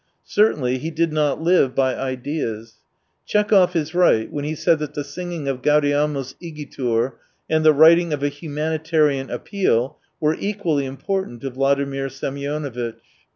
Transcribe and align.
Certainly 0.25 0.79
he 0.79 0.89
did 0.89 1.13
not 1.13 1.43
live 1.43 1.75
by 1.75 1.95
ideas. 1.95 2.79
Tchekhov 3.27 3.75
is 3.75 3.93
right 3.93 4.31
when 4.33 4.43
he 4.45 4.55
says 4.55 4.79
that 4.79 4.95
the 4.95 5.03
singing 5.03 5.47
of 5.47 5.61
Gaudeamus 5.61 6.33
igitur 6.41 7.11
and 7.47 7.63
the 7.63 7.71
writing 7.71 8.11
of 8.11 8.23
a 8.23 8.29
humanitarian 8.29 9.29
appeal 9.29 9.99
were 10.19 10.35
equally 10.39 10.87
important 10.87 11.41
to 11.41 11.51
Vladimir 11.51 12.07
Semionovitch. 12.07 12.97